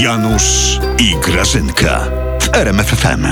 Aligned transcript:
Janusz 0.00 0.78
i 0.98 1.16
Grażynka 1.16 2.00
w 2.40 2.56
RMFFM. 2.56 3.26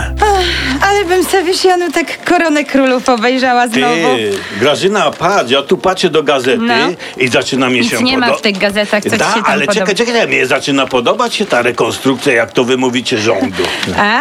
Ale 0.83 1.05
bym 1.05 1.25
sobie 1.25 1.43
wiesz, 1.45 1.65
Janu 1.65 1.93
tak 1.93 2.25
koronę 2.25 2.65
królów 2.65 3.09
obejrzała 3.09 3.69
znowu. 3.69 4.17
Ty, 4.17 4.33
Grażyna, 4.61 5.11
patrz, 5.11 5.51
ja 5.51 5.63
tu 5.63 5.79
patrzę 5.79 6.11
do 6.11 6.23
gazety 6.23 6.59
No. 6.61 6.75
i 7.17 7.29
zaczyna 7.29 7.69
mi 7.71 7.81
Nic 7.81 7.91
się 7.91 8.03
nie 8.03 8.19
ma 8.19 8.33
w 8.33 8.41
tych 8.43 8.59
gazetach, 8.59 9.03
co 9.03 9.11
ci 9.11 9.17
Da, 9.17 9.29
się 9.29 9.35
tam 9.35 9.43
ale 9.47 9.67
podoba. 9.67 9.87
czekaj, 9.87 10.07
czekaj, 10.07 10.29
mnie 10.29 10.47
zaczyna 10.47 10.87
podobać 10.87 11.35
się 11.35 11.47
ta 11.47 11.63
rekonstrukcja, 11.63 12.33
jak 12.33 12.53
to 12.53 12.65
wy 12.65 12.77
mówicie, 12.77 13.19
rządu. 13.19 13.63
A, 13.99 14.21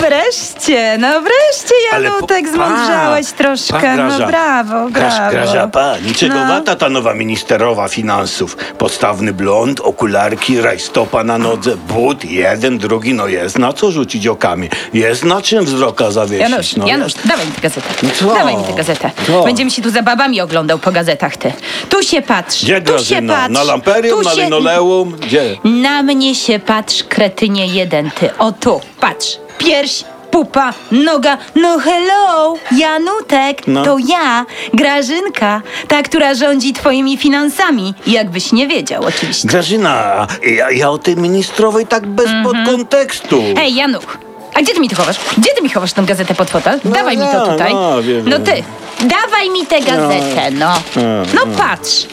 wreszcie, 0.00 0.98
no 0.98 1.08
wreszcie, 1.20 1.74
Ale 1.92 2.04
Janu, 2.04 2.26
po- 2.26 2.34
zmądrzałeś 2.54 3.26
troszkę. 3.26 3.96
no 3.96 4.06
Graża. 4.06 4.26
brawo, 4.26 4.88
Graż, 4.90 5.14
brawo. 5.14 5.30
Graża, 5.32 5.68
pa, 5.68 5.98
niczego 5.98 6.34
No. 6.34 6.48
wata 6.48 6.76
ta 6.76 6.88
nowa 6.88 7.14
ministerowa 7.14 7.88
finansów. 7.88 8.56
Podstawny 8.78 9.32
blond, 9.32 9.80
okularki, 9.80 10.60
rajstopa 10.60 11.24
na 11.24 11.38
nodze, 11.38 11.76
but, 11.76 12.24
jeden, 12.24 12.78
drugi, 12.78 13.14
no 13.14 13.26
jest 13.26 13.58
na 13.58 13.72
co 13.72 13.90
rzucić 13.90 14.26
okami. 14.26 14.68
Jest 14.94 15.24
na 15.24 15.42
czym 15.42 15.64
wzroka 15.64 16.10
zawiesić. 16.10 16.50
Janusz, 16.50 16.76
no 16.76 16.86
Janusz, 16.86 17.14
jest. 17.14 17.28
dawaj 17.28 17.46
mi 17.46 17.52
tę 17.52 17.60
gazetę. 17.60 17.88
No 18.02 18.08
co? 18.18 18.34
Dawaj 18.34 18.56
mi 18.56 18.64
tę 18.64 18.72
gazetę. 18.72 19.10
Co? 19.26 19.42
Będziemy 19.44 19.70
się 19.70 19.82
tu 19.82 19.90
za 19.90 20.02
babami 20.02 20.40
oglądał 20.40 20.78
po 20.78 20.92
gazetach, 20.92 21.36
ty. 21.36 21.52
Tu 21.88 22.02
się 22.02 22.22
patrz, 22.22 22.62
Gdzie 22.64 22.80
tu 22.80 22.86
się 22.86 22.92
Grażyna? 22.92 23.34
patrz. 23.34 23.54
Na 23.54 23.62
lamperium, 23.64 24.18
tu 24.18 24.24
na 24.28 24.34
się... 24.34 24.42
linoleum? 24.44 25.16
Gdzie? 25.20 25.56
Na 25.64 26.02
mnie 26.02 26.34
się 26.34 26.58
patrz, 26.58 27.02
kretynie 27.08 27.66
jeden, 27.66 28.10
ty. 28.10 28.30
O 28.38 28.52
tu, 28.52 28.80
patrz. 29.00 29.43
Pierś, 29.58 30.04
pupa, 30.30 30.72
noga. 30.92 31.38
No 31.54 31.78
hello, 31.78 32.54
Janutek, 32.76 33.66
No. 33.66 33.84
to 33.84 33.96
ja, 34.08 34.46
Grażynka, 34.74 35.62
ta, 35.88 36.02
która 36.02 36.34
rządzi 36.34 36.72
twoimi 36.72 37.16
finansami. 37.16 37.94
Jakbyś 38.06 38.52
nie 38.52 38.66
wiedział, 38.68 39.04
oczywiście. 39.04 39.48
Grażyna, 39.48 40.26
ja, 40.56 40.70
ja 40.70 40.90
o 40.90 40.98
tej 40.98 41.16
ministrowej 41.16 41.86
tak 41.86 42.06
bez 42.06 42.26
Mhm. 42.26 42.44
podkontekstu. 42.44 43.42
Hej, 43.56 43.74
Januch, 43.74 44.18
a 44.54 44.60
gdzie 44.62 44.74
ty 44.74 44.80
mi 44.80 44.88
to 44.88 44.96
chowasz? 44.96 45.16
Gdzie 45.38 45.50
ty 45.56 45.62
mi 45.62 45.68
chowasz 45.70 45.92
tę 45.92 46.02
gazetę 46.02 46.34
pod 46.34 46.50
fotel? 46.50 46.80
No 46.84 46.90
dawaj 46.90 47.16
mi 47.16 47.22
ja, 47.22 47.32
to 47.40 47.52
tutaj. 47.52 47.74
no, 47.74 48.02
wiem, 48.02 48.28
no 48.28 48.38
ty, 48.38 48.62
dawaj 49.00 49.50
mi 49.50 49.66
tę 49.66 49.80
gazetę, 49.80 50.50
no. 50.50 50.74
No 50.96 51.02
no 51.34 51.40
ale 51.46 51.56
patrz 51.56 52.06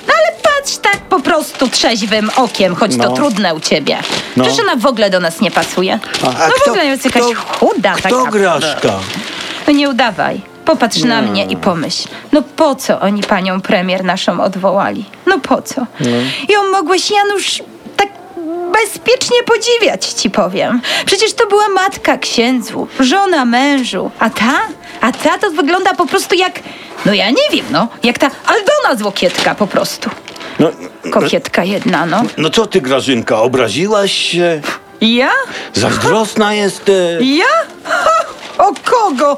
tak 0.92 1.02
po 1.02 1.20
prostu 1.20 1.68
trzeźwym 1.68 2.32
okiem, 2.36 2.76
choć 2.76 2.92
to 2.98 3.04
No. 3.04 3.12
trudne 3.14 3.56
u 3.56 3.60
ciebie. 3.60 3.98
No. 4.38 4.44
Przecież 4.44 4.64
ona 4.64 4.76
w 4.76 4.86
ogóle 4.86 5.10
do 5.10 5.20
nas 5.20 5.42
nie 5.42 5.52
pasuje. 5.52 6.00
A 6.24 6.26
no 6.48 6.54
w 6.66 6.68
ogóle 6.68 6.86
jest 6.86 7.06
jakaś 7.06 7.24
chuda 7.60 7.94
Kto 7.94 8.10
taka. 8.26 8.32
Grażka? 8.32 8.90
No 9.68 9.74
nie 9.74 9.90
udawaj. 9.90 10.42
Popatrz 10.66 11.04
na 11.04 11.22
mnie 11.22 11.46
i 11.46 11.58
pomyśl. 11.58 12.08
No 12.32 12.42
po 12.42 12.76
co 12.76 13.00
oni 13.00 13.24
panią 13.24 13.62
premier 13.62 14.04
naszą 14.04 14.42
odwołali? 14.44 15.06
No 15.26 15.40
po 15.40 15.62
co? 15.62 15.82
Ją 16.50 16.64
mogłeś, 16.72 17.12
Janusz, 17.12 17.64
tak 17.98 18.08
bezpiecznie 18.74 19.38
podziwiać, 19.46 20.06
ci 20.06 20.30
powiem. 20.30 20.82
Przecież 21.06 21.34
to 21.34 21.48
była 21.48 21.70
matka 21.70 22.18
księdzu, 22.18 22.88
żona 23.00 23.46
mężu. 23.46 24.12
A 24.20 24.30
ta? 24.30 24.54
A 25.02 25.12
ta 25.12 25.38
to 25.38 25.52
wygląda 25.52 25.94
po 25.94 26.06
prostu 26.06 26.36
jak... 26.36 26.60
No 27.06 27.14
ja 27.14 27.30
nie 27.30 27.50
wiem, 27.52 27.66
no. 27.72 27.88
Jak 28.04 28.18
ta 28.18 28.32
Aldona 28.46 29.00
z 29.00 29.02
Łokietka 29.02 29.56
po 29.56 29.68
prostu. 29.68 30.10
No, 30.62 30.72
Kokietka 31.12 31.64
jedna, 31.64 32.06
no. 32.06 32.24
no 32.38 32.50
co 32.50 32.66
ty, 32.66 32.82
Grażynka, 32.82 33.42
obraziłaś 33.42 34.12
się? 34.12 34.62
Ja? 35.02 35.30
Zazdrosna 35.74 36.54
jesteś? 36.54 37.28
Ja? 37.38 37.46
O 38.58 38.74
kogo? 38.84 39.36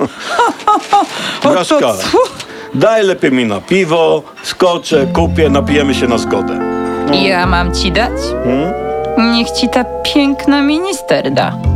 O 1.44 1.66
to 1.66 1.96
daj 2.74 3.04
lepiej 3.04 3.32
mi 3.32 3.46
na 3.46 3.62
piwo, 3.62 4.24
skoczę, 4.44 5.08
kupię, 5.14 5.50
napijemy 5.50 5.94
się 5.96 6.08
na 6.08 6.18
zgodę. 6.18 6.60
Ja 7.12 7.46
mam 7.46 7.76
ci 7.76 7.92
dać? 7.92 8.12
Hmm? 8.44 8.74
Niech 9.34 9.52
ci 9.52 9.70
ta 9.70 9.84
piękna 9.84 10.62
minister 10.62 11.32
da. 11.32 11.73